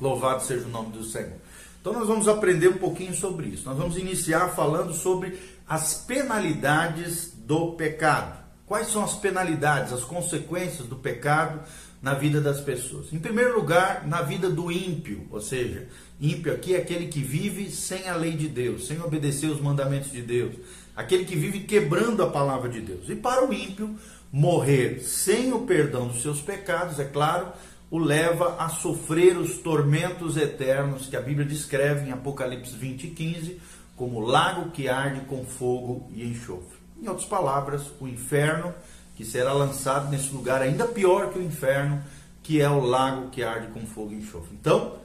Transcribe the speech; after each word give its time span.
Louvado 0.00 0.42
seja 0.42 0.66
o 0.66 0.70
nome 0.70 0.90
do 0.90 1.04
Senhor. 1.04 1.40
Então 1.80 1.92
nós 1.92 2.06
vamos 2.06 2.28
aprender 2.28 2.68
um 2.68 2.78
pouquinho 2.78 3.14
sobre 3.14 3.48
isso. 3.48 3.64
Nós 3.68 3.76
vamos 3.76 3.96
iniciar 3.96 4.50
falando 4.50 4.92
sobre 4.92 5.38
as 5.68 5.94
penalidades 5.94 7.32
do 7.34 7.72
pecado. 7.72 8.38
Quais 8.66 8.88
são 8.88 9.04
as 9.04 9.14
penalidades, 9.14 9.92
as 9.92 10.04
consequências 10.04 10.86
do 10.86 10.96
pecado 10.96 11.60
na 12.02 12.14
vida 12.14 12.40
das 12.40 12.60
pessoas. 12.60 13.12
Em 13.12 13.18
primeiro 13.20 13.54
lugar, 13.54 14.06
na 14.08 14.22
vida 14.22 14.50
do 14.50 14.72
ímpio, 14.72 15.24
ou 15.30 15.40
seja, 15.40 15.86
ímpio 16.20 16.52
aqui 16.52 16.74
é 16.74 16.78
aquele 16.78 17.06
que 17.06 17.20
vive 17.20 17.70
sem 17.70 18.08
a 18.08 18.16
lei 18.16 18.32
de 18.32 18.48
Deus, 18.48 18.88
sem 18.88 19.00
obedecer 19.00 19.46
os 19.46 19.60
mandamentos 19.60 20.10
de 20.10 20.20
Deus, 20.20 20.56
aquele 20.96 21.24
que 21.24 21.36
vive 21.36 21.60
quebrando 21.60 22.22
a 22.24 22.28
palavra 22.28 22.68
de 22.68 22.80
Deus. 22.80 23.08
E 23.08 23.14
para 23.14 23.48
o 23.48 23.54
ímpio, 23.54 23.96
morrer 24.32 25.00
sem 25.00 25.52
o 25.52 25.60
perdão 25.60 26.08
dos 26.08 26.22
seus 26.22 26.40
pecados, 26.40 26.98
é 26.98 27.04
claro, 27.04 27.52
o 27.88 27.98
leva 27.98 28.56
a 28.58 28.68
sofrer 28.68 29.36
os 29.36 29.58
tormentos 29.58 30.36
eternos 30.36 31.06
que 31.06 31.16
a 31.16 31.20
Bíblia 31.20 31.46
descreve 31.46 32.08
em 32.08 32.12
Apocalipse 32.12 32.74
20 32.74 33.04
e 33.04 33.10
15 33.10 33.60
como 33.94 34.18
lago 34.18 34.70
que 34.72 34.88
arde 34.88 35.20
com 35.26 35.44
fogo 35.44 36.10
e 36.12 36.24
enxofre. 36.24 36.81
Em 37.02 37.08
outras 37.08 37.26
palavras, 37.26 37.82
o 38.00 38.06
inferno 38.06 38.72
que 39.16 39.24
será 39.24 39.52
lançado 39.52 40.08
nesse 40.08 40.32
lugar 40.32 40.62
ainda 40.62 40.86
pior 40.86 41.32
que 41.32 41.38
o 41.40 41.42
inferno, 41.42 42.00
que 42.44 42.60
é 42.60 42.70
o 42.70 42.78
lago 42.78 43.28
que 43.30 43.42
arde 43.42 43.66
com 43.72 43.84
fogo 43.84 44.12
e 44.12 44.18
enxofre. 44.18 44.54
Então, 44.54 44.98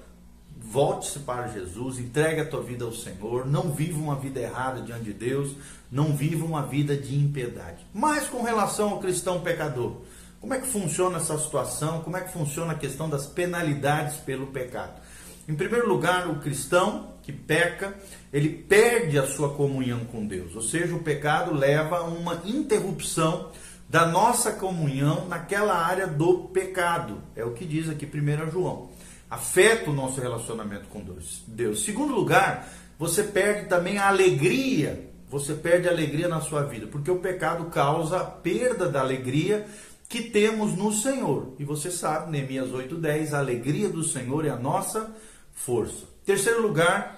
volte-se 0.55 1.17
para 1.17 1.47
Jesus, 1.47 1.97
entregue 1.97 2.41
a 2.41 2.45
tua 2.45 2.61
vida 2.61 2.85
ao 2.85 2.93
Senhor, 2.93 3.47
não 3.47 3.71
viva 3.71 3.97
uma 3.97 4.15
vida 4.15 4.39
errada 4.39 4.79
diante 4.79 5.05
de 5.05 5.13
Deus, 5.13 5.55
não 5.91 6.15
viva 6.15 6.45
uma 6.45 6.61
vida 6.61 6.95
de 6.95 7.17
impiedade. 7.17 7.83
Mas 7.91 8.27
com 8.27 8.43
relação 8.43 8.89
ao 8.89 8.99
cristão 8.99 9.41
pecador, 9.41 9.95
como 10.39 10.53
é 10.53 10.59
que 10.59 10.67
funciona 10.67 11.17
essa 11.17 11.35
situação? 11.39 12.01
Como 12.01 12.15
é 12.15 12.21
que 12.21 12.31
funciona 12.31 12.73
a 12.73 12.77
questão 12.77 13.09
das 13.09 13.25
penalidades 13.25 14.17
pelo 14.17 14.45
pecado? 14.45 15.01
Em 15.47 15.55
primeiro 15.55 15.89
lugar, 15.89 16.27
o 16.27 16.35
cristão 16.41 17.13
que 17.27 17.33
peca, 17.33 17.93
ele 18.31 18.47
perde 18.47 19.19
a 19.19 19.27
sua 19.27 19.53
comunhão 19.53 20.05
com 20.05 20.25
Deus, 20.25 20.55
ou 20.55 20.61
seja, 20.61 20.95
o 20.95 21.03
pecado 21.03 21.53
leva 21.53 21.97
a 21.97 22.03
uma 22.03 22.41
interrupção 22.45 23.51
da 23.89 24.05
nossa 24.05 24.53
comunhão 24.53 25.27
naquela 25.27 25.75
área 25.75 26.07
do 26.07 26.45
pecado. 26.45 27.21
É 27.35 27.43
o 27.43 27.51
que 27.51 27.65
diz 27.65 27.89
aqui 27.89 28.05
1 28.05 28.49
João. 28.49 28.89
Afeta 29.29 29.89
o 29.89 29.93
nosso 29.93 30.21
relacionamento 30.21 30.87
com 30.87 31.03
Deus. 31.47 31.83
Segundo 31.83 32.15
lugar, 32.15 32.69
você 32.97 33.23
perde 33.23 33.67
também 33.67 33.97
a 33.97 34.07
alegria. 34.07 35.09
Você 35.29 35.53
perde 35.53 35.89
a 35.89 35.91
alegria 35.91 36.29
na 36.29 36.39
sua 36.39 36.63
vida, 36.63 36.87
porque 36.87 37.11
o 37.11 37.19
pecado 37.19 37.65
causa 37.65 38.21
a 38.21 38.23
perda 38.23 38.87
da 38.87 39.01
alegria 39.01 39.67
que 40.07 40.21
temos 40.21 40.77
no 40.77 40.93
Senhor. 40.93 41.55
E 41.59 41.65
você 41.65 41.91
sabe, 41.91 42.31
Neemias 42.31 42.69
8:10, 42.69 43.33
a 43.33 43.39
alegria 43.39 43.89
do 43.89 44.01
Senhor 44.01 44.45
é 44.45 44.49
a 44.49 44.55
nossa 44.55 45.13
força. 45.51 46.05
Terceiro 46.25 46.61
lugar, 46.61 47.16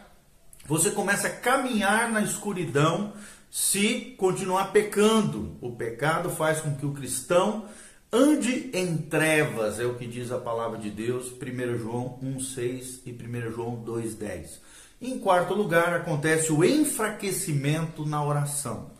você 0.69 0.91
começa 0.91 1.25
a 1.25 1.31
caminhar 1.31 2.11
na 2.11 2.21
escuridão 2.21 3.13
se 3.49 4.13
continuar 4.19 4.65
pecando. 4.65 5.57
O 5.59 5.71
pecado 5.71 6.29
faz 6.29 6.61
com 6.61 6.75
que 6.75 6.85
o 6.85 6.93
cristão 6.93 7.65
ande 8.13 8.69
em 8.71 8.95
trevas, 8.95 9.79
é 9.79 9.85
o 9.85 9.95
que 9.95 10.05
diz 10.05 10.31
a 10.31 10.37
palavra 10.37 10.77
de 10.77 10.91
Deus, 10.91 11.31
1 11.31 11.77
João 11.79 12.19
1,6 12.23 12.99
e 13.03 13.11
1 13.11 13.51
João 13.51 13.83
2,10. 13.83 14.59
Em 15.01 15.17
quarto 15.17 15.55
lugar, 15.55 15.91
acontece 15.95 16.51
o 16.51 16.63
enfraquecimento 16.63 18.05
na 18.05 18.23
oração. 18.23 18.91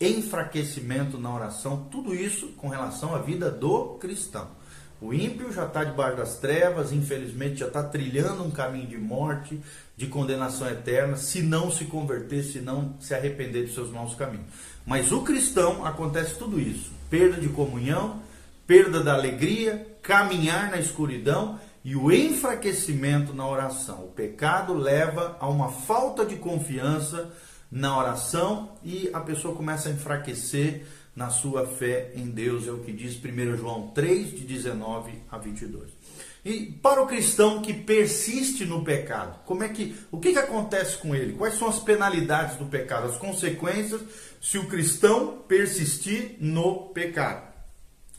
Enfraquecimento 0.00 1.18
na 1.18 1.32
oração, 1.32 1.86
tudo 1.88 2.12
isso 2.16 2.48
com 2.56 2.66
relação 2.66 3.14
à 3.14 3.18
vida 3.18 3.48
do 3.48 3.96
cristão. 4.00 4.50
O 5.02 5.12
ímpio 5.12 5.52
já 5.52 5.66
está 5.66 5.82
debaixo 5.82 6.16
das 6.16 6.36
trevas, 6.36 6.92
infelizmente 6.92 7.56
já 7.56 7.66
está 7.66 7.82
trilhando 7.82 8.44
um 8.44 8.52
caminho 8.52 8.86
de 8.86 8.96
morte, 8.96 9.60
de 9.96 10.06
condenação 10.06 10.68
eterna, 10.70 11.16
se 11.16 11.42
não 11.42 11.72
se 11.72 11.86
converter, 11.86 12.44
se 12.44 12.60
não 12.60 12.94
se 13.00 13.12
arrepender 13.12 13.64
dos 13.64 13.74
seus 13.74 13.90
maus 13.90 14.14
caminhos. 14.14 14.46
Mas 14.86 15.10
o 15.10 15.22
cristão 15.22 15.84
acontece 15.84 16.36
tudo 16.36 16.60
isso: 16.60 16.92
perda 17.10 17.40
de 17.40 17.48
comunhão, 17.48 18.22
perda 18.64 19.02
da 19.02 19.14
alegria, 19.14 19.84
caminhar 20.00 20.70
na 20.70 20.78
escuridão 20.78 21.58
e 21.84 21.96
o 21.96 22.12
enfraquecimento 22.12 23.34
na 23.34 23.44
oração. 23.44 24.04
O 24.04 24.12
pecado 24.12 24.72
leva 24.72 25.36
a 25.40 25.48
uma 25.48 25.72
falta 25.72 26.24
de 26.24 26.36
confiança 26.36 27.28
na 27.68 27.98
oração 27.98 28.70
e 28.84 29.10
a 29.12 29.18
pessoa 29.18 29.56
começa 29.56 29.88
a 29.88 29.92
enfraquecer 29.92 30.86
na 31.14 31.28
sua 31.28 31.66
fé 31.66 32.12
em 32.14 32.26
Deus, 32.26 32.66
é 32.66 32.70
o 32.70 32.78
que 32.78 32.92
diz 32.92 33.16
1 33.16 33.56
João 33.56 33.88
3, 33.88 34.30
de 34.30 34.44
19 34.44 35.12
a 35.30 35.38
22. 35.38 35.90
E 36.44 36.66
para 36.82 37.00
o 37.00 37.06
cristão 37.06 37.62
que 37.62 37.72
persiste 37.72 38.64
no 38.64 38.82
pecado, 38.82 39.38
como 39.44 39.62
é 39.62 39.68
que, 39.68 39.94
o 40.10 40.18
que, 40.18 40.32
que 40.32 40.38
acontece 40.38 40.96
com 40.96 41.14
ele? 41.14 41.34
Quais 41.34 41.54
são 41.54 41.68
as 41.68 41.78
penalidades 41.78 42.56
do 42.56 42.66
pecado, 42.66 43.06
as 43.06 43.16
consequências 43.16 44.00
se 44.40 44.58
o 44.58 44.66
cristão 44.66 45.38
persistir 45.46 46.36
no 46.40 46.88
pecado? 46.88 47.52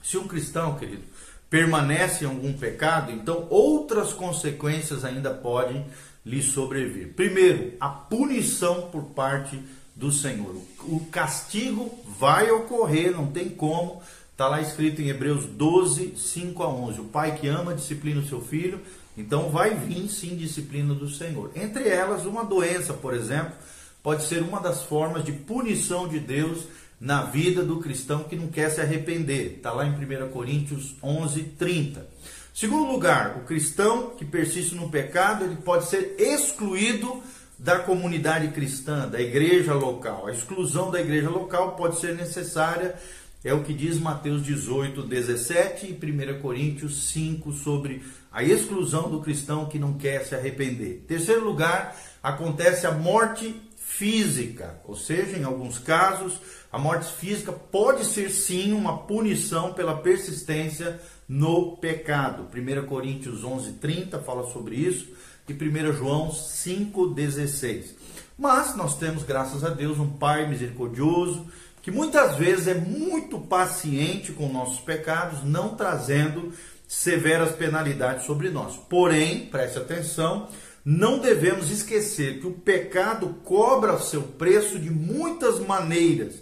Se 0.02 0.18
um 0.18 0.28
cristão, 0.28 0.78
querido, 0.78 1.04
permanece 1.50 2.24
em 2.24 2.28
algum 2.28 2.54
pecado, 2.54 3.12
então 3.12 3.48
outras 3.50 4.14
consequências 4.14 5.04
ainda 5.04 5.32
podem 5.32 5.86
lhe 6.26 6.42
sobreviver. 6.42 7.14
Primeiro, 7.14 7.74
a 7.80 7.90
punição 7.90 8.90
por 8.90 9.04
parte 9.08 9.62
do 9.96 10.12
Senhor. 10.12 10.56
O 10.84 11.00
castigo 11.12 11.92
vai 12.20 12.50
ocorrer, 12.52 13.12
não 13.12 13.28
tem 13.28 13.50
como. 13.50 14.02
Está 14.32 14.48
lá 14.48 14.62
escrito 14.62 15.02
em 15.02 15.10
Hebreus 15.10 15.46
12, 15.46 16.16
5 16.18 16.64
a 16.64 16.68
11. 16.68 17.02
O 17.02 17.06
pai 17.06 17.36
que 17.36 17.48
ama 17.48 17.76
disciplina 17.76 18.20
o 18.20 18.28
seu 18.28 18.42
filho, 18.42 18.82
então 19.16 19.50
vai 19.50 19.76
vir 19.76 20.10
sim 20.10 20.36
disciplina 20.36 20.94
do 20.94 21.10
Senhor. 21.10 21.52
Entre 21.56 21.88
elas, 21.88 22.26
uma 22.26 22.44
doença, 22.44 22.94
por 22.94 23.14
exemplo, 23.14 23.54
pode 24.02 24.24
ser 24.24 24.42
uma 24.42 24.60
das 24.60 24.84
formas 24.84 25.24
de 25.24 25.32
punição 25.32 26.08
de 26.08 26.20
Deus 26.20 26.66
na 27.00 27.24
vida 27.24 27.64
do 27.64 27.80
cristão 27.80 28.24
que 28.24 28.36
não 28.36 28.48
quer 28.48 28.70
se 28.70 28.82
arrepender. 28.82 29.58
Está 29.58 29.72
lá 29.72 29.86
em 29.86 29.92
1 29.92 30.30
Coríntios 30.30 30.96
11, 31.04 31.44
30. 31.60 32.08
Segundo 32.54 32.92
lugar, 32.92 33.38
o 33.38 33.46
cristão 33.46 34.12
que 34.12 34.24
persiste 34.24 34.76
no 34.76 34.90
pecado, 34.90 35.44
ele 35.44 35.58
pode 35.58 35.86
ser 35.90 36.16
excluído 36.20 37.22
da 37.58 37.80
comunidade 37.80 38.50
cristã, 38.50 39.08
da 39.08 39.22
igreja 39.22 39.74
local. 39.74 40.28
A 40.28 40.32
exclusão 40.32 40.92
da 40.92 41.00
igreja 41.00 41.30
local 41.30 41.76
pode 41.76 42.00
ser 42.00 42.16
necessária, 42.16 42.96
é 43.44 43.54
o 43.54 43.64
que 43.64 43.74
diz 43.74 44.00
Mateus 44.00 44.44
18, 44.44 45.04
17 45.04 45.88
e 45.88 45.94
1 45.94 46.42
Coríntios 46.42 47.10
5 47.10 47.52
sobre 47.52 48.02
a 48.32 48.44
exclusão 48.44 49.10
do 49.10 49.22
cristão 49.22 49.66
que 49.66 49.78
não 49.78 49.94
quer 49.94 50.26
se 50.26 50.34
arrepender. 50.34 51.04
Terceiro 51.08 51.44
lugar, 51.44 51.96
acontece 52.22 52.88
a 52.88 52.92
morte 52.92 53.62
física, 53.76 54.80
ou 54.86 54.96
seja, 54.96 55.38
em 55.38 55.44
alguns 55.44 55.78
casos, 55.78 56.40
a 56.72 56.80
morte 56.80 57.12
física 57.14 57.52
pode 57.52 58.06
ser 58.06 58.32
sim 58.32 58.74
uma 58.74 59.00
punição 59.00 59.74
pela 59.74 59.98
persistência 59.98 61.00
no 61.28 61.78
pecado. 61.78 62.48
1 62.52 62.88
Coríntios 62.88 63.44
11:30 63.44 64.20
fala 64.24 64.52
sobre 64.52 64.76
isso 64.76 65.08
e 65.48 65.54
1 65.54 65.94
João 65.94 66.32
5:16. 66.32 67.96
Mas 68.38 68.76
nós 68.76 68.98
temos, 68.98 69.24
graças 69.24 69.64
a 69.64 69.70
Deus, 69.70 70.00
um 70.00 70.10
Pai 70.10 70.48
misericordioso 70.48 71.46
que 71.82 71.92
muitas 71.92 72.38
vezes 72.38 72.68
é 72.68 72.74
muito 72.74 73.38
paciente 73.38 74.32
com 74.32 74.48
nossos 74.48 74.80
pecados, 74.80 75.44
não 75.44 75.76
trazendo 75.76 76.54
severas 76.88 77.52
penalidades 77.52 78.26
sobre 78.26 78.50
nós. 78.50 78.78
Porém, 78.90 79.48
preste 79.48 79.78
atenção, 79.78 80.48
não 80.86 81.20
devemos 81.20 81.70
esquecer 81.70 82.40
que 82.40 82.48
o 82.48 82.52
pecado 82.52 83.36
cobra 83.44 84.00
seu 84.00 84.22
preço 84.22 84.80
de 84.80 84.90
muitas 84.90 85.60
maneiras, 85.60 86.36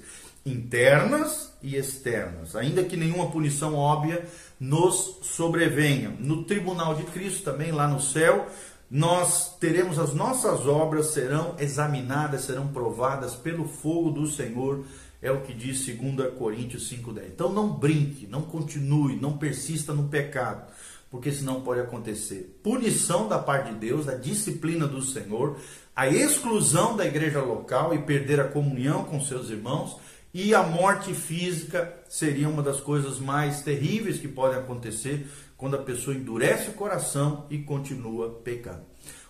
internas 0.45 1.51
e 1.62 1.75
externas, 1.75 2.56
ainda 2.56 2.83
que 2.83 2.98
nenhuma 2.98 3.31
punição 3.31 3.75
óbvia 3.75 4.24
nos 4.59 5.19
sobrevenha. 5.24 6.15
No 6.19 6.44
tribunal 6.44 6.94
de 6.95 7.03
Cristo, 7.06 7.44
também 7.44 7.71
lá 7.71 7.88
no 7.88 8.00
céu, 8.00 8.48
nós 8.91 9.55
teremos 9.57 9.97
as 9.97 10.13
nossas 10.13 10.67
obras 10.67 11.07
serão 11.07 11.55
examinadas, 11.57 12.41
serão 12.41 12.67
provadas 12.67 13.33
pelo 13.33 13.65
fogo 13.65 14.11
do 14.11 14.27
Senhor, 14.27 14.83
é 15.21 15.31
o 15.31 15.41
que 15.41 15.53
diz 15.53 15.85
2 15.85 16.33
Coríntios 16.38 16.89
5:10. 16.89 17.27
Então 17.27 17.53
não 17.53 17.71
brinque, 17.71 18.27
não 18.27 18.41
continue, 18.41 19.15
não 19.15 19.38
persista 19.38 19.93
no 19.93 20.09
pecado 20.09 20.65
porque 21.11 21.29
senão 21.29 21.59
pode 21.59 21.81
acontecer 21.81 22.57
punição 22.63 23.27
da 23.27 23.38
parte 23.38 23.73
de 23.73 23.79
Deus, 23.79 24.07
a 24.07 24.15
disciplina 24.15 24.88
do 24.88 25.01
Senhor, 25.01 25.57
a 25.93 26.07
exclusão 26.07 26.95
da 26.95 27.05
igreja 27.05 27.41
local 27.41 27.93
e 27.93 27.99
perder 27.99 28.39
a 28.39 28.47
comunhão 28.47 29.03
com 29.03 29.19
seus 29.19 29.49
irmãos, 29.49 29.97
e 30.33 30.56
a 30.56 30.63
morte 30.63 31.13
física 31.13 31.94
seria 32.07 32.48
uma 32.48 32.63
das 32.63 32.80
coisas 32.80 33.19
mais 33.19 33.62
terríveis 33.62 34.19
que 34.19 34.28
podem 34.28 34.60
acontecer 34.60 35.28
quando 35.57 35.75
a 35.75 35.81
pessoa 35.81 36.16
endurece 36.16 36.69
o 36.69 36.74
coração 36.74 37.45
e 37.50 37.60
continua 37.60 38.30
pecando. 38.44 38.81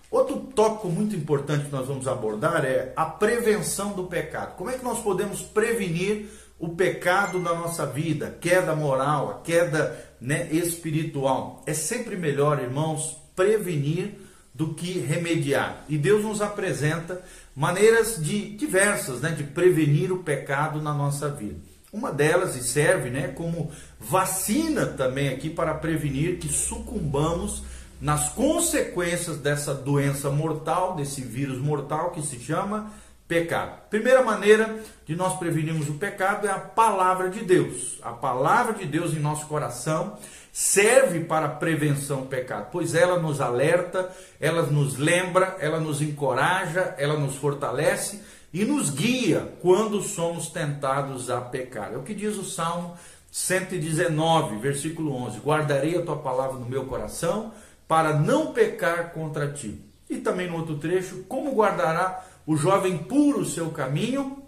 Outro 0.10 0.38
tópico 0.38 0.90
muito 0.90 1.16
importante 1.16 1.66
que 1.66 1.72
nós 1.72 1.88
vamos 1.88 2.08
abordar 2.08 2.66
é 2.66 2.94
a 2.96 3.06
prevenção 3.06 3.94
do 3.94 4.06
pecado. 4.06 4.56
Como 4.58 4.70
é 4.70 4.78
que 4.78 4.84
nós 4.84 5.00
podemos 5.00 5.42
prevenir 5.42 6.30
o 6.62 6.70
pecado 6.70 7.40
da 7.40 7.56
nossa 7.56 7.88
vida, 7.88 8.28
a 8.28 8.32
queda 8.32 8.76
moral, 8.76 9.32
a 9.32 9.42
queda 9.42 9.98
né, 10.22 10.48
espiritual. 10.52 11.64
É 11.66 11.74
sempre 11.74 12.16
melhor, 12.16 12.62
irmãos, 12.62 13.18
prevenir 13.36 14.16
do 14.54 14.74
que 14.74 15.00
remediar. 15.00 15.84
E 15.88 15.98
Deus 15.98 16.24
nos 16.24 16.42
apresenta 16.42 17.22
maneiras 17.56 18.22
de 18.22 18.56
diversas, 18.56 19.22
né, 19.22 19.32
de 19.32 19.44
prevenir 19.44 20.12
o 20.12 20.24
pecado 20.24 20.82
na 20.82 20.94
nossa 20.94 21.30
vida. 21.30 21.60
Uma 21.92 22.12
delas 22.12 22.56
e 22.56 22.64
serve, 22.64 23.10
né, 23.10 23.30
como 23.30 23.72
vacina 24.00 24.86
também 24.86 25.30
aqui 25.30 25.50
para 25.50 25.74
prevenir 25.74 26.38
que 26.38 26.48
sucumbamos 26.48 27.64
nas 28.00 28.30
consequências 28.30 29.38
dessa 29.38 29.74
doença 29.74 30.30
mortal, 30.30 30.96
desse 30.96 31.22
vírus 31.22 31.60
mortal 31.60 32.12
que 32.12 32.22
se 32.22 32.40
chama 32.40 32.92
pecado. 33.28 33.80
Primeira 33.90 34.22
maneira 34.24 34.84
de 35.06 35.16
nós 35.16 35.38
prevenirmos 35.38 35.88
o 35.88 35.94
pecado 35.94 36.48
é 36.48 36.52
a 36.52 36.60
palavra 36.60 37.30
de 37.30 37.40
Deus. 37.42 38.00
A 38.02 38.12
palavra 38.12 38.74
de 38.74 38.86
Deus 38.86 39.14
em 39.14 39.20
nosso 39.20 39.46
coração 39.46 40.18
serve 40.52 41.22
para 41.22 41.48
prevenção 41.48 42.22
do 42.22 42.28
pecado, 42.28 42.68
pois 42.72 42.94
ela 42.94 43.20
nos 43.20 43.40
alerta, 43.40 44.12
ela 44.40 44.64
nos 44.64 44.98
lembra, 44.98 45.58
ela 45.60 45.80
nos 45.80 46.02
encoraja, 46.02 46.94
ela 46.98 47.18
nos 47.18 47.36
fortalece 47.36 48.22
e 48.54 48.66
nos 48.66 48.90
guia 48.90 49.54
quando 49.62 50.02
somos 50.02 50.50
tentados 50.50 51.30
a 51.30 51.40
pecar. 51.40 51.94
É 51.94 51.98
o 51.98 52.04
que 52.04 52.14
diz 52.14 52.38
o 52.38 52.44
Salmo 52.44 52.98
119, 53.32 54.58
versículo 54.58 55.14
11: 55.14 55.40
Guardarei 55.40 55.98
a 55.98 56.02
tua 56.02 56.18
palavra 56.18 56.60
no 56.60 56.66
meu 56.66 56.86
coração 56.86 57.54
para 57.88 58.14
não 58.14 58.52
pecar 58.52 59.12
contra 59.14 59.52
ti. 59.52 59.82
E 60.10 60.18
também 60.18 60.50
no 60.50 60.58
outro 60.58 60.78
trecho, 60.78 61.24
como 61.30 61.54
guardará 61.54 62.26
o 62.46 62.58
jovem 62.58 62.98
puro 62.98 63.40
o 63.40 63.46
seu 63.46 63.70
caminho, 63.70 64.44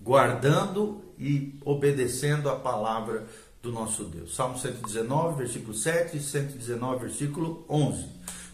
guardando 0.00 1.02
e 1.18 1.58
obedecendo 1.64 2.48
a 2.48 2.54
palavra 2.54 3.26
do 3.62 3.70
nosso 3.70 4.04
Deus. 4.04 4.34
Salmo 4.34 4.58
119, 4.58 5.38
versículo 5.38 5.74
7 5.74 6.16
e 6.16 6.20
119, 6.20 7.06
versículo 7.06 7.64
11. 7.68 8.06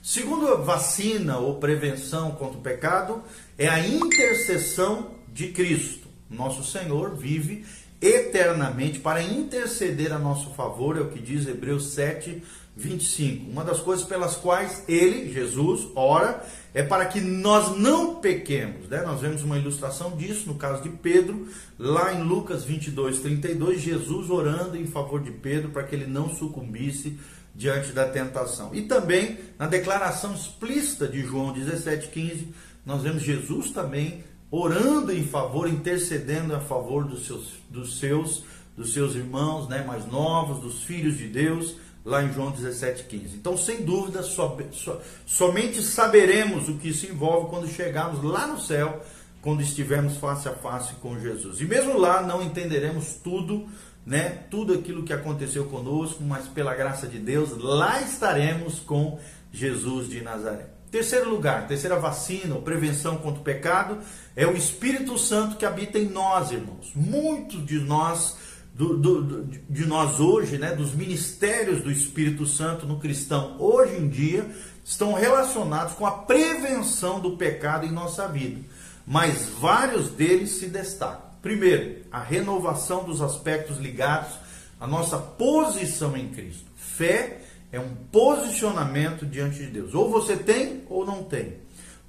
Segundo 0.02 0.48
a 0.48 0.56
vacina 0.56 1.38
ou 1.38 1.58
prevenção 1.58 2.32
contra 2.32 2.58
o 2.58 2.62
pecado 2.62 3.22
é 3.58 3.68
a 3.68 3.86
intercessão 3.86 5.10
de 5.32 5.48
Cristo. 5.48 6.08
Nosso 6.30 6.64
Senhor 6.64 7.14
vive 7.16 7.64
eternamente 8.00 8.98
para 8.98 9.22
interceder 9.22 10.12
a 10.12 10.18
nosso 10.18 10.50
favor, 10.50 10.96
é 10.96 11.00
o 11.00 11.10
que 11.10 11.20
diz 11.20 11.46
Hebreus 11.46 11.88
7, 11.94 12.42
25. 12.76 13.50
Uma 13.50 13.64
das 13.64 13.80
coisas 13.80 14.04
pelas 14.04 14.36
quais 14.36 14.84
ele, 14.86 15.32
Jesus, 15.32 15.88
ora 15.94 16.44
é 16.74 16.82
para 16.82 17.06
que 17.06 17.22
nós 17.22 17.76
não 17.78 18.16
pequemos. 18.16 18.86
Né? 18.88 19.00
Nós 19.00 19.22
vemos 19.22 19.42
uma 19.42 19.56
ilustração 19.56 20.14
disso 20.14 20.46
no 20.46 20.56
caso 20.56 20.82
de 20.82 20.90
Pedro, 20.90 21.48
lá 21.78 22.12
em 22.12 22.22
Lucas 22.22 22.64
22, 22.64 23.20
32, 23.20 23.80
Jesus 23.80 24.28
orando 24.28 24.76
em 24.76 24.86
favor 24.86 25.22
de 25.22 25.30
Pedro 25.30 25.70
para 25.70 25.84
que 25.84 25.94
ele 25.94 26.06
não 26.06 26.28
sucumbisse 26.28 27.18
diante 27.54 27.92
da 27.92 28.06
tentação. 28.06 28.74
E 28.74 28.82
também 28.82 29.38
na 29.58 29.66
declaração 29.66 30.34
explícita 30.34 31.08
de 31.08 31.22
João 31.22 31.54
17, 31.54 32.08
15, 32.08 32.48
nós 32.84 33.02
vemos 33.02 33.22
Jesus 33.22 33.70
também 33.70 34.22
orando 34.50 35.10
em 35.10 35.24
favor, 35.24 35.66
intercedendo 35.66 36.54
a 36.54 36.60
favor 36.60 37.04
dos 37.04 37.24
seus, 37.24 37.54
dos 37.70 37.98
seus, 37.98 38.44
dos 38.76 38.92
seus 38.92 39.14
irmãos 39.14 39.66
né, 39.66 39.82
mais 39.82 40.06
novos, 40.06 40.60
dos 40.60 40.82
filhos 40.82 41.16
de 41.16 41.26
Deus 41.26 41.74
lá 42.06 42.22
em 42.22 42.32
João 42.32 42.52
17,15. 42.52 43.34
Então, 43.34 43.58
sem 43.58 43.82
dúvida, 43.82 44.22
so, 44.22 44.56
so, 44.70 44.98
somente 45.26 45.82
saberemos 45.82 46.68
o 46.68 46.74
que 46.74 46.90
isso 46.90 47.04
envolve 47.04 47.50
quando 47.50 47.68
chegarmos 47.68 48.22
lá 48.22 48.46
no 48.46 48.60
céu, 48.60 49.04
quando 49.42 49.60
estivermos 49.60 50.16
face 50.16 50.48
a 50.48 50.52
face 50.52 50.94
com 50.94 51.18
Jesus. 51.18 51.60
E 51.60 51.64
mesmo 51.64 51.98
lá 51.98 52.22
não 52.22 52.40
entenderemos 52.40 53.14
tudo, 53.14 53.66
né? 54.06 54.44
Tudo 54.48 54.72
aquilo 54.72 55.02
que 55.02 55.12
aconteceu 55.12 55.64
conosco, 55.64 56.22
mas 56.22 56.46
pela 56.46 56.76
graça 56.76 57.08
de 57.08 57.18
Deus, 57.18 57.58
lá 57.58 58.00
estaremos 58.00 58.78
com 58.78 59.18
Jesus 59.52 60.08
de 60.08 60.22
Nazaré. 60.22 60.68
Terceiro 60.92 61.28
lugar, 61.28 61.66
terceira 61.66 61.98
vacina 61.98 62.54
ou 62.54 62.62
prevenção 62.62 63.16
contra 63.16 63.40
o 63.40 63.44
pecado 63.44 63.98
é 64.36 64.46
o 64.46 64.56
Espírito 64.56 65.18
Santo 65.18 65.56
que 65.56 65.66
habita 65.66 65.98
em 65.98 66.08
nós, 66.08 66.52
irmãos. 66.52 66.92
Muitos 66.94 67.66
de 67.66 67.80
nós 67.80 68.36
do, 68.76 68.98
do, 68.98 69.44
de 69.70 69.86
nós 69.86 70.20
hoje, 70.20 70.58
né, 70.58 70.74
dos 70.74 70.94
ministérios 70.94 71.82
do 71.82 71.90
Espírito 71.90 72.44
Santo 72.44 72.84
no 72.84 72.98
cristão 72.98 73.56
hoje 73.58 73.96
em 73.96 74.06
dia, 74.06 74.46
estão 74.84 75.14
relacionados 75.14 75.94
com 75.94 76.04
a 76.04 76.10
prevenção 76.10 77.18
do 77.18 77.38
pecado 77.38 77.86
em 77.86 77.90
nossa 77.90 78.28
vida. 78.28 78.60
Mas 79.06 79.48
vários 79.58 80.10
deles 80.10 80.50
se 80.50 80.66
destacam. 80.66 81.24
Primeiro, 81.40 82.02
a 82.12 82.20
renovação 82.20 83.02
dos 83.02 83.22
aspectos 83.22 83.78
ligados 83.78 84.34
à 84.78 84.86
nossa 84.86 85.16
posição 85.16 86.14
em 86.14 86.28
Cristo. 86.28 86.66
Fé 86.76 87.38
é 87.72 87.80
um 87.80 87.94
posicionamento 88.12 89.24
diante 89.24 89.58
de 89.58 89.68
Deus. 89.68 89.94
Ou 89.94 90.10
você 90.10 90.36
tem 90.36 90.82
ou 90.90 91.06
não 91.06 91.22
tem. 91.24 91.54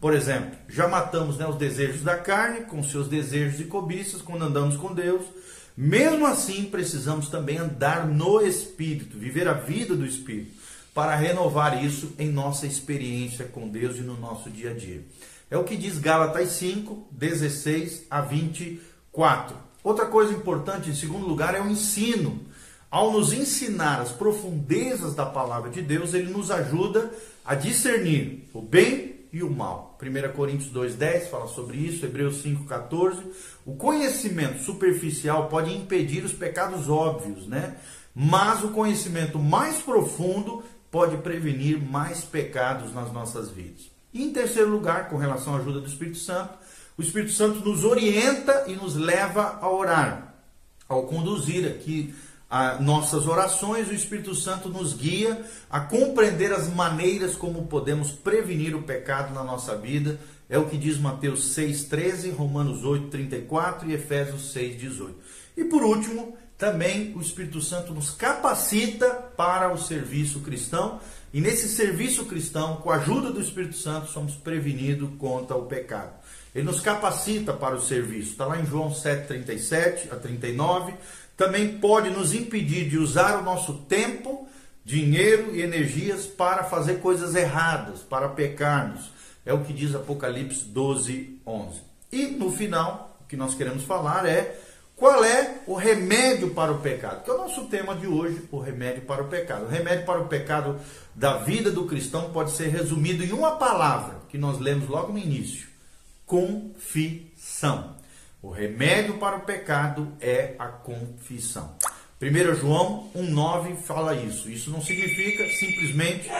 Por 0.02 0.14
exemplo, 0.14 0.52
já 0.68 0.88
matamos 0.88 1.38
né, 1.38 1.48
os 1.48 1.56
desejos 1.56 2.02
da 2.02 2.18
carne 2.18 2.66
com 2.66 2.84
seus 2.84 3.08
desejos 3.08 3.62
e 3.62 3.66
cobiças 3.66 4.22
quando 4.22 4.44
andamos 4.44 4.76
com 4.76 4.94
Deus 4.94 5.24
mesmo 5.78 6.26
assim, 6.26 6.66
precisamos 6.66 7.30
também 7.30 7.60
andar 7.60 8.08
no 8.08 8.42
Espírito, 8.42 9.16
viver 9.16 9.48
a 9.48 9.54
vida 9.54 9.96
do 9.96 10.08
Espírito, 10.08 10.52
para 10.92 11.16
renovar 11.16 11.86
isso 11.86 12.14
em 12.18 12.32
nossa 12.32 12.66
experiência 12.66 13.46
com 13.46 13.70
Deus 13.70 13.98
e 13.98 14.02
no 14.02 14.18
nosso 14.18 14.50
dia 14.50 14.72
a 14.72 14.74
dia. 14.74 15.06
É 15.52 15.56
o 15.56 15.64
que 15.64 15.78
diz 15.78 16.00
Gálatas 16.00 16.50
5, 16.54 17.10
16 17.12 18.06
a 18.10 18.22
24. 18.22 19.56
Outra 19.84 20.08
coisa 20.08 20.34
importante, 20.34 20.90
em 20.90 20.96
segundo 20.96 21.28
lugar, 21.28 21.54
é 21.54 21.62
o 21.62 21.70
ensino. 21.70 22.42
Ao 22.90 23.12
nos 23.12 23.32
ensinar 23.32 24.02
as 24.02 24.12
profundezas 24.12 25.14
da 25.14 25.28
palavra 25.28 25.70
de 25.70 25.84
Deus, 25.84 26.16
ele 26.16 26.32
nos 26.32 26.50
ajuda 26.50 27.12
a 27.46 27.54
discernir 27.54 28.50
o 28.52 28.64
bem 28.64 29.17
e 29.38 29.44
o 29.44 29.50
mal. 29.50 29.98
1 30.02 30.34
Coríntios 30.34 30.72
2,10 30.72 31.30
fala 31.30 31.48
sobre 31.48 31.78
isso, 31.78 32.06
Hebreus 32.06 32.44
5,14. 32.44 33.24
O 33.66 33.76
conhecimento 33.76 34.64
superficial 34.64 35.48
pode 35.48 35.74
impedir 35.74 36.24
os 36.24 36.34
pecados 36.34 36.90
óbvios, 36.90 37.48
né? 37.48 37.78
Mas 38.14 38.64
o 38.64 38.70
conhecimento 38.70 39.38
mais 39.38 39.82
profundo 39.82 40.64
pode 40.90 41.18
prevenir 41.18 41.80
mais 41.80 42.24
pecados 42.24 42.94
nas 42.94 43.12
nossas 43.14 43.50
vidas. 43.50 43.92
E 44.12 44.24
em 44.24 44.34
terceiro 44.34 44.72
lugar, 44.72 45.10
com 45.10 45.18
relação 45.18 45.56
à 45.56 45.60
ajuda 45.60 45.80
do 45.80 45.88
Espírito 45.88 46.18
Santo, 46.18 46.58
o 46.98 47.02
Espírito 47.02 47.32
Santo 47.32 47.60
nos 47.60 47.84
orienta 47.84 48.66
e 48.68 48.76
nos 48.76 48.96
leva 48.96 49.60
a 49.62 49.70
orar. 49.70 50.34
Ao 50.90 51.04
conduzir 51.04 51.68
aqui 51.68 52.16
a 52.50 52.80
nossas 52.82 53.28
orações, 53.28 53.90
o 53.90 53.94
Espírito 53.94 54.34
Santo 54.34 54.70
nos 54.70 54.94
guia 54.94 55.44
a 55.70 55.82
compreender 55.82 56.54
as 56.54 56.70
maneiras 56.70 57.36
como 57.36 57.68
podemos 57.68 58.12
prevenir 58.12 58.76
o 58.76 58.84
pecado 58.84 59.34
na 59.34 59.44
nossa 59.44 59.76
vida. 59.76 60.20
É 60.50 60.58
o 60.58 60.66
que 60.66 60.78
diz 60.78 60.98
Mateus 60.98 61.54
6,13, 61.58 62.34
Romanos 62.34 62.84
8,34 62.84 63.88
e 63.88 63.94
Efésios 63.94 64.54
6,18. 64.54 65.10
E 65.58 65.66
por 65.66 65.84
último, 65.84 66.38
também 66.58 67.14
o 67.16 67.22
Espírito 67.22 67.60
Santo 67.60 67.94
nos 67.94 68.12
capacita 68.12 69.10
para 69.36 69.72
o 69.72 69.78
serviço 69.78 70.40
cristão. 70.40 71.02
E 71.34 71.42
nesse 71.42 71.68
serviço 71.68 72.26
cristão, 72.26 72.78
com 72.78 72.90
a 72.90 72.96
ajuda 72.96 73.30
do 73.30 73.42
Espírito 73.42 73.76
Santo, 73.76 74.10
somos 74.10 74.36
prevenidos 74.36 75.10
contra 75.20 75.58
o 75.58 75.66
pecado. 75.66 76.14
Ele 76.56 76.66
nos 76.66 76.80
capacita 76.80 77.54
para 77.54 77.76
o 77.76 77.82
serviço. 77.82 78.32
Está 78.32 78.46
lá 78.46 78.60
em 78.60 78.66
João 78.66 78.90
7,37 78.90 80.12
a 80.12 80.16
39 80.16 80.94
também 81.38 81.78
pode 81.78 82.10
nos 82.10 82.34
impedir 82.34 82.90
de 82.90 82.98
usar 82.98 83.38
o 83.40 83.44
nosso 83.44 83.74
tempo, 83.88 84.50
dinheiro 84.84 85.56
e 85.56 85.62
energias 85.62 86.26
para 86.26 86.64
fazer 86.64 86.96
coisas 86.96 87.36
erradas, 87.36 88.00
para 88.00 88.28
pecarmos. 88.30 89.12
É 89.46 89.54
o 89.54 89.64
que 89.64 89.72
diz 89.72 89.94
Apocalipse 89.94 90.66
12, 90.66 91.40
11. 91.46 91.82
E 92.12 92.26
no 92.26 92.52
final, 92.52 93.16
o 93.22 93.26
que 93.26 93.38
nós 93.38 93.54
queremos 93.54 93.84
falar 93.84 94.26
é 94.26 94.60
qual 94.96 95.24
é 95.24 95.60
o 95.68 95.76
remédio 95.76 96.56
para 96.56 96.72
o 96.72 96.80
pecado? 96.80 97.24
Que 97.24 97.30
é 97.30 97.34
o 97.34 97.38
nosso 97.38 97.66
tema 97.66 97.96
de 97.96 98.08
hoje, 98.08 98.42
o 98.52 98.58
remédio 98.58 99.04
para 99.04 99.22
o 99.22 99.28
pecado. 99.28 99.66
O 99.66 99.70
remédio 99.70 100.08
para 100.08 100.20
o 100.20 100.28
pecado 100.28 100.80
da 101.14 101.38
vida 101.38 101.70
do 101.70 101.86
cristão 101.86 102.32
pode 102.32 102.50
ser 102.50 102.70
resumido 102.70 103.24
em 103.24 103.32
uma 103.32 103.58
palavra 103.58 104.16
que 104.28 104.40
nós 104.40 104.58
lemos 104.58 104.90
logo 104.90 105.14
no 105.14 105.20
início: 105.20 105.68
confissão. 106.26 107.96
O 108.48 108.52
remédio 108.52 109.16
para 109.16 109.36
o 109.36 109.42
pecado 109.42 110.14
é 110.22 110.56
a 110.58 110.68
confissão. 110.68 111.76
1 112.22 112.56
João 112.56 113.10
1,9 113.14 113.76
fala 113.76 114.16
isso. 114.16 114.50
Isso 114.50 114.72
não 114.72 114.82
significa 114.82 115.44
simplesmente 115.60 116.32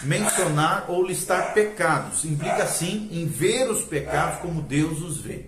mencionar 0.00 0.86
ou 0.88 1.06
listar 1.06 1.54
pecados. 1.54 2.24
Implica 2.24 2.66
sim 2.66 3.08
em 3.12 3.28
ver 3.28 3.70
os 3.70 3.84
pecados 3.84 4.40
como 4.40 4.60
Deus 4.60 5.00
os 5.02 5.20
vê. 5.20 5.46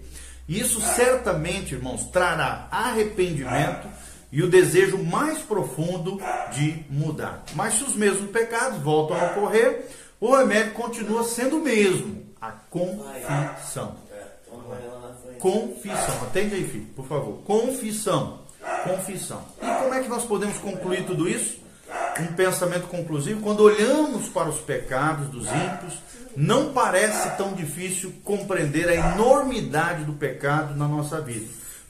Isso 0.48 0.80
certamente, 0.80 1.74
irmãos, 1.74 2.04
trará 2.04 2.68
arrependimento 2.70 3.88
e 4.30 4.40
o 4.40 4.48
desejo 4.48 4.98
mais 4.98 5.40
profundo 5.40 6.20
de 6.52 6.84
mudar. 6.88 7.42
Mas 7.56 7.74
se 7.74 7.82
os 7.82 7.96
mesmos 7.96 8.30
pecados 8.30 8.80
voltam 8.80 9.16
a 9.20 9.32
ocorrer, 9.32 9.86
o 10.20 10.36
remédio 10.36 10.74
continua 10.74 11.24
sendo 11.24 11.58
o 11.58 11.64
mesmo: 11.64 12.24
a 12.40 12.52
confissão. 12.52 14.03
Confissão. 15.44 16.22
Atende 16.22 16.54
aí, 16.54 16.64
filho, 16.66 16.86
por 16.96 17.06
favor. 17.06 17.42
Confissão. 17.44 18.38
Confissão. 18.82 19.44
E 19.60 19.66
como 19.66 19.92
é 19.92 20.02
que 20.02 20.08
nós 20.08 20.24
podemos 20.24 20.56
concluir 20.56 21.04
tudo 21.04 21.28
isso? 21.28 21.58
Um 22.18 22.28
pensamento 22.28 22.86
conclusivo. 22.86 23.42
Quando 23.42 23.60
olhamos 23.60 24.30
para 24.30 24.48
os 24.48 24.58
pecados 24.60 25.28
dos 25.28 25.44
ímpios, 25.44 25.98
não 26.34 26.72
parece 26.72 27.36
tão 27.36 27.52
difícil 27.52 28.10
compreender 28.24 28.88
a 28.88 28.94
enormidade 28.94 30.04
do 30.04 30.14
pecado 30.14 30.74
na 30.76 30.88
nossa 30.88 31.20
vida, 31.20 31.44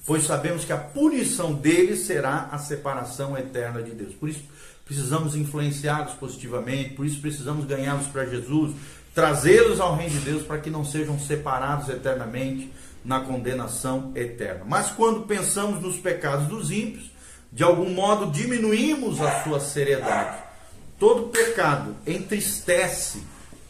pois 0.05 0.25
sabemos 0.25 0.65
que 0.65 0.73
a 0.73 0.77
punição 0.77 1.53
deles 1.55 2.01
será 2.01 2.49
a 2.51 2.59
separação 2.59 3.39
eterna 3.39 3.81
de 3.83 3.93
Deus. 3.93 4.15
Por 4.15 4.29
isso, 4.29 4.43
precisamos 4.85 5.37
influenciá-los 5.37 6.15
positivamente, 6.15 6.95
por 6.95 7.07
isso 7.07 7.21
precisamos 7.21 7.67
ganhá-los 7.67 8.09
para 8.09 8.27
Jesus, 8.27 8.75
trazê-los 9.15 9.79
ao 9.79 9.95
reino 9.95 10.19
de 10.19 10.25
Deus 10.25 10.43
para 10.43 10.59
que 10.59 10.71
não 10.71 10.85
sejam 10.85 11.21
separados 11.21 11.89
eternamente 11.89 12.69
na 13.05 13.21
condenação 13.21 14.13
eterna. 14.15 14.65
Mas 14.67 14.91
quando 14.91 15.27
pensamos 15.27 15.81
nos 15.83 15.97
pecados 15.97 16.49
dos 16.49 16.71
ímpios, 16.71 17.11
de 17.55 17.63
algum 17.63 17.91
modo 17.91 18.33
diminuímos 18.33 19.21
a 19.21 19.45
sua 19.45 19.61
seriedade. 19.61 20.43
Todo 20.99 21.29
pecado 21.29 21.95
entristece, 22.05 23.23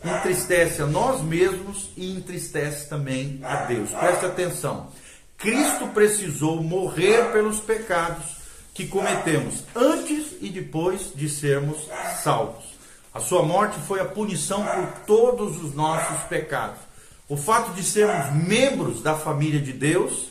entristece 0.02 0.80
a 0.80 0.86
nós 0.86 1.20
mesmos 1.22 1.90
e 1.96 2.16
entristece 2.16 2.88
também 2.88 3.40
a 3.42 3.64
Deus. 3.64 3.90
Preste 3.90 4.24
atenção. 4.24 4.88
Cristo 5.36 5.88
precisou 5.88 6.62
morrer 6.62 7.32
pelos 7.32 7.60
pecados 7.60 8.36
que 8.72 8.86
cometemos 8.86 9.64
antes 9.74 10.36
e 10.40 10.48
depois 10.48 11.12
de 11.14 11.28
sermos 11.28 11.86
salvos. 12.22 12.64
A 13.12 13.20
sua 13.20 13.42
morte 13.42 13.78
foi 13.86 14.00
a 14.00 14.04
punição 14.06 14.64
por 14.64 15.04
todos 15.06 15.62
os 15.62 15.74
nossos 15.74 16.24
pecados. 16.24 16.80
O 17.26 17.36
fato 17.36 17.72
de 17.72 17.82
sermos 17.82 18.46
membros 18.46 19.00
da 19.00 19.14
família 19.14 19.58
de 19.58 19.72
Deus 19.72 20.26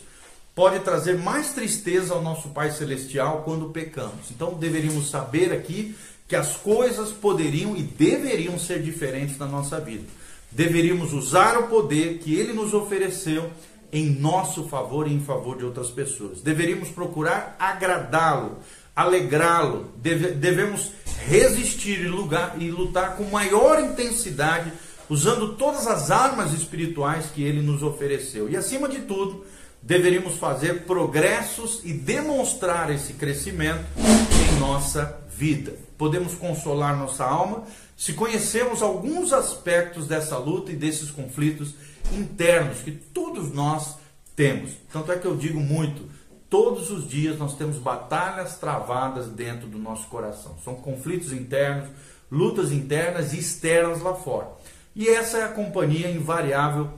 pode 0.54 0.78
trazer 0.80 1.18
mais 1.18 1.52
tristeza 1.52 2.14
ao 2.14 2.22
nosso 2.22 2.50
Pai 2.50 2.70
Celestial 2.70 3.42
quando 3.44 3.70
pecamos. 3.70 4.30
Então 4.30 4.54
deveríamos 4.54 5.10
saber 5.10 5.52
aqui 5.52 5.96
que 6.28 6.36
as 6.36 6.56
coisas 6.56 7.10
poderiam 7.10 7.76
e 7.76 7.82
deveriam 7.82 8.58
ser 8.58 8.80
diferentes 8.80 9.36
na 9.38 9.46
nossa 9.46 9.80
vida. 9.80 10.04
Deveríamos 10.52 11.12
usar 11.12 11.58
o 11.58 11.64
poder 11.64 12.18
que 12.18 12.34
Ele 12.36 12.52
nos 12.52 12.72
ofereceu 12.72 13.50
em 13.92 14.10
nosso 14.10 14.68
favor 14.68 15.08
e 15.08 15.12
em 15.12 15.20
favor 15.20 15.58
de 15.58 15.64
outras 15.64 15.90
pessoas. 15.90 16.40
Deveríamos 16.40 16.90
procurar 16.90 17.56
agradá-lo, 17.58 18.58
alegrá-lo. 18.94 19.90
Deve, 19.96 20.28
devemos 20.28 20.92
resistir 21.26 22.00
e, 22.00 22.08
lugar, 22.08 22.54
e 22.60 22.70
lutar 22.70 23.16
com 23.16 23.24
maior 23.24 23.80
intensidade 23.80 24.72
usando 25.08 25.54
todas 25.56 25.86
as 25.86 26.10
armas 26.10 26.52
espirituais 26.52 27.26
que 27.26 27.42
ele 27.42 27.60
nos 27.60 27.82
ofereceu. 27.82 28.48
E 28.48 28.56
acima 28.56 28.88
de 28.88 29.00
tudo, 29.02 29.44
deveríamos 29.82 30.36
fazer 30.36 30.84
progressos 30.84 31.80
e 31.84 31.92
demonstrar 31.92 32.90
esse 32.90 33.14
crescimento 33.14 33.84
em 33.98 34.58
nossa 34.58 35.20
vida. 35.28 35.74
Podemos 35.98 36.34
consolar 36.34 36.96
nossa 36.96 37.24
alma 37.24 37.64
se 37.96 38.12
conhecermos 38.12 38.82
alguns 38.82 39.32
aspectos 39.32 40.06
dessa 40.08 40.36
luta 40.36 40.72
e 40.72 40.76
desses 40.76 41.10
conflitos 41.10 41.74
internos 42.12 42.80
que 42.80 42.90
todos 42.90 43.52
nós 43.52 43.96
temos. 44.34 44.72
Tanto 44.92 45.12
é 45.12 45.18
que 45.18 45.26
eu 45.26 45.36
digo 45.36 45.60
muito, 45.60 46.02
todos 46.50 46.90
os 46.90 47.08
dias 47.08 47.38
nós 47.38 47.56
temos 47.56 47.78
batalhas 47.78 48.58
travadas 48.58 49.28
dentro 49.28 49.68
do 49.68 49.78
nosso 49.78 50.06
coração. 50.08 50.56
São 50.64 50.74
conflitos 50.74 51.32
internos, 51.32 51.88
lutas 52.30 52.72
internas 52.72 53.32
e 53.32 53.38
externas 53.38 54.00
lá 54.00 54.14
fora. 54.14 54.48
E 54.94 55.08
essa 55.08 55.38
é 55.38 55.44
a 55.44 55.48
companhia 55.48 56.10
invariável 56.10 56.90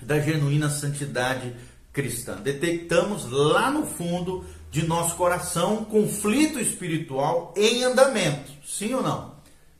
da 0.00 0.20
genuína 0.20 0.68
santidade 0.68 1.54
cristã. 1.92 2.36
Detectamos 2.36 3.30
lá 3.30 3.70
no 3.70 3.86
fundo 3.86 4.44
de 4.70 4.86
nosso 4.86 5.16
coração 5.16 5.78
um 5.78 5.84
conflito 5.84 6.58
espiritual 6.58 7.54
em 7.56 7.84
andamento. 7.84 8.50
Sim 8.66 8.94
ou 8.94 9.02
não? 9.02 9.32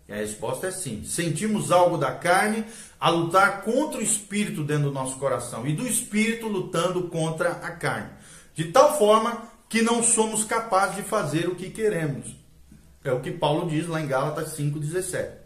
E 0.09 0.13
a 0.13 0.17
resposta 0.17 0.69
é 0.69 0.71
sim. 0.71 1.05
Sentimos 1.05 1.71
algo 1.71 1.97
da 1.97 2.13
carne 2.13 2.65
a 2.99 3.11
lutar 3.11 3.63
contra 3.63 3.99
o 3.99 4.03
espírito 4.03 4.63
dentro 4.65 4.85
do 4.85 4.93
nosso 4.93 5.17
coração 5.17 5.67
e 5.67 5.75
do 5.75 5.87
espírito 5.87 6.49
lutando 6.49 7.09
contra 7.09 7.51
a 7.51 7.71
carne. 7.71 8.11
De 8.55 8.65
tal 8.67 8.99
forma 8.99 9.43
que 9.69 9.83
não 9.83 10.03
somos 10.03 10.45
capazes 10.45 10.97
de 10.97 11.03
fazer 11.03 11.49
o 11.49 11.55
que 11.55 11.71
queremos. 11.71 12.37
É 13.03 13.13
o 13.13 13.21
que 13.21 13.31
Paulo 13.31 13.69
diz 13.69 13.87
lá 13.89 14.01
em 14.01 14.07
Gálatas 14.07 14.57
5,17. 14.57 15.42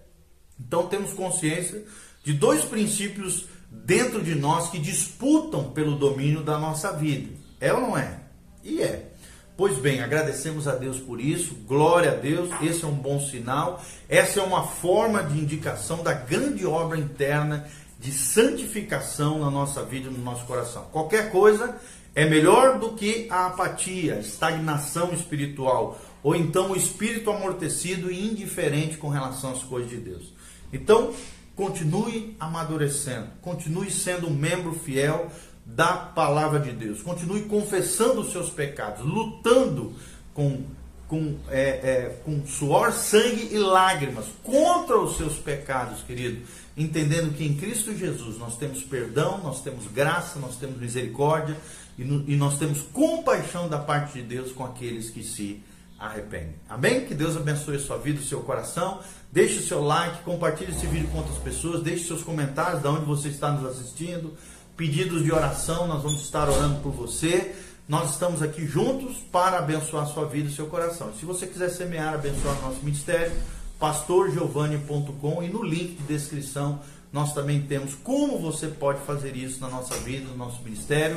Então 0.59 0.87
temos 0.87 1.13
consciência 1.13 1.85
de 2.25 2.33
dois 2.33 2.65
princípios 2.65 3.47
dentro 3.71 4.23
de 4.23 4.35
nós 4.35 4.71
que 4.71 4.79
disputam 4.79 5.71
pelo 5.71 5.97
domínio 5.97 6.43
da 6.43 6.59
nossa 6.59 6.93
vida. 6.93 7.33
É 7.61 7.73
ou 7.73 7.81
não 7.81 7.99
é? 7.99 8.21
E 8.63 8.83
é. 8.83 9.11
Pois 9.57 9.79
bem, 9.79 10.03
agradecemos 10.03 10.69
a 10.69 10.75
Deus 10.75 10.99
por 10.99 11.19
isso, 11.19 11.55
glória 11.67 12.13
a 12.13 12.15
Deus, 12.15 12.51
esse 12.61 12.85
é 12.85 12.87
um 12.87 12.95
bom 12.95 13.19
sinal, 13.19 13.83
essa 14.07 14.39
é 14.39 14.43
uma 14.43 14.67
forma 14.67 15.23
de 15.23 15.39
indicação 15.39 16.03
da 16.03 16.13
grande 16.13 16.67
obra 16.67 16.99
interna 16.99 17.67
de 17.99 18.13
santificação 18.13 19.39
na 19.39 19.51
nossa 19.51 19.83
vida, 19.83 20.11
no 20.11 20.19
nosso 20.19 20.45
coração. 20.45 20.87
Qualquer 20.93 21.31
coisa 21.31 21.75
é 22.15 22.27
melhor 22.27 22.79
do 22.79 22.93
que 22.93 23.27
a 23.31 23.47
apatia, 23.47 24.19
estagnação 24.19 25.15
espiritual, 25.15 25.99
ou 26.23 26.37
então 26.37 26.73
o 26.73 26.77
espírito 26.77 27.31
amortecido 27.31 28.11
e 28.11 28.31
indiferente 28.31 28.99
com 28.99 29.09
relação 29.09 29.53
às 29.53 29.63
coisas 29.63 29.89
de 29.89 29.97
Deus. 29.97 30.35
Então, 30.73 31.13
continue 31.55 32.37
amadurecendo, 32.39 33.29
continue 33.41 33.91
sendo 33.91 34.29
um 34.29 34.35
membro 34.35 34.75
fiel 34.75 35.31
da 35.65 35.97
palavra 35.97 36.61
de 36.61 36.71
Deus, 36.71 37.03
continue 37.03 37.43
confessando 37.43 38.21
os 38.21 38.31
seus 38.31 38.51
pecados, 38.51 39.05
lutando 39.05 39.95
com, 40.33 40.63
com, 41.09 41.37
é, 41.49 41.61
é, 41.61 42.21
com 42.25 42.47
suor, 42.47 42.93
sangue 42.93 43.49
e 43.53 43.59
lágrimas 43.59 44.27
contra 44.45 44.97
os 44.99 45.17
seus 45.17 45.37
pecados, 45.39 46.03
querido, 46.03 46.47
entendendo 46.77 47.35
que 47.35 47.45
em 47.45 47.57
Cristo 47.57 47.97
Jesus 47.97 48.39
nós 48.39 48.57
temos 48.57 48.85
perdão, 48.85 49.39
nós 49.39 49.61
temos 49.63 49.87
graça, 49.89 50.39
nós 50.39 50.57
temos 50.57 50.79
misericórdia 50.79 51.57
e, 51.99 52.05
no, 52.05 52.23
e 52.31 52.37
nós 52.37 52.59
temos 52.59 52.83
compaixão 52.93 53.69
da 53.69 53.79
parte 53.79 54.15
de 54.15 54.23
Deus 54.23 54.53
com 54.53 54.65
aqueles 54.65 55.11
que 55.11 55.25
se 55.25 55.61
arrependem. 55.99 56.55
Amém? 56.69 57.05
Que 57.05 57.15
Deus 57.15 57.37
abençoe 57.37 57.77
a 57.77 57.81
sua 57.81 57.99
vida, 57.99 58.21
o 58.21 58.25
seu 58.25 58.41
coração. 58.41 59.01
Deixe 59.33 59.59
o 59.59 59.63
seu 59.63 59.83
like, 59.83 60.23
compartilhe 60.23 60.73
esse 60.73 60.87
vídeo 60.87 61.09
com 61.09 61.19
outras 61.19 61.39
pessoas, 61.39 61.83
deixe 61.83 62.07
seus 62.07 62.23
comentários 62.23 62.83
de 62.83 62.89
onde 62.89 63.05
você 63.05 63.29
está 63.29 63.51
nos 63.51 63.69
assistindo, 63.71 64.35
pedidos 64.77 65.23
de 65.25 65.33
oração, 65.33 65.87
nós 65.87 66.03
vamos 66.03 66.23
estar 66.23 66.49
orando 66.49 66.81
por 66.81 66.93
você. 66.93 67.55
Nós 67.89 68.13
estamos 68.13 68.43
aqui 68.43 68.67
juntos 68.67 69.19
para 69.31 69.59
abençoar 69.59 70.05
a 70.05 70.07
sua 70.07 70.27
vida 70.27 70.49
e 70.49 70.53
o 70.53 70.55
seu 70.55 70.67
coração. 70.67 71.13
Se 71.19 71.25
você 71.25 71.47
quiser 71.47 71.71
semear, 71.71 72.15
abençoar 72.15 72.61
nosso 72.61 72.83
ministério, 72.83 73.33
pastorgiovanni.com 73.79 75.43
e 75.43 75.49
no 75.49 75.63
link 75.63 75.97
de 75.97 76.03
descrição 76.03 76.81
nós 77.13 77.33
também 77.33 77.63
temos 77.63 77.95
como 77.95 78.39
você 78.39 78.67
pode 78.67 79.01
fazer 79.07 79.37
isso 79.37 79.61
na 79.61 79.69
nossa 79.69 79.95
vida, 79.97 80.29
no 80.29 80.37
nosso 80.37 80.63
ministério 80.63 81.17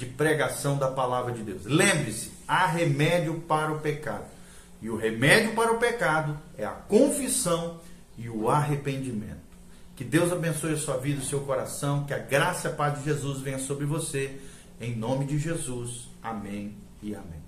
de 0.00 0.06
pregação 0.06 0.78
da 0.78 0.88
palavra 0.88 1.30
de 1.30 1.42
Deus. 1.42 1.66
Lembre-se, 1.66 2.32
há 2.48 2.64
remédio 2.64 3.34
para 3.46 3.70
o 3.70 3.80
pecado. 3.80 4.24
E 4.80 4.88
o 4.88 4.96
remédio 4.96 5.54
para 5.54 5.72
o 5.72 5.78
pecado 5.78 6.38
é 6.56 6.64
a 6.64 6.70
confissão 6.70 7.78
e 8.16 8.30
o 8.30 8.48
arrependimento. 8.48 9.50
Que 9.94 10.02
Deus 10.02 10.32
abençoe 10.32 10.72
a 10.72 10.78
sua 10.78 10.96
vida, 10.96 11.20
o 11.20 11.24
seu 11.24 11.40
coração, 11.40 12.04
que 12.04 12.14
a 12.14 12.18
graça 12.18 12.68
e 12.68 12.72
a 12.72 12.74
paz 12.74 12.98
de 12.98 13.04
Jesus 13.04 13.40
venha 13.42 13.58
sobre 13.58 13.84
você. 13.84 14.40
Em 14.80 14.96
nome 14.96 15.26
de 15.26 15.38
Jesus. 15.38 16.08
Amém 16.22 16.74
e 17.02 17.14
amém. 17.14 17.39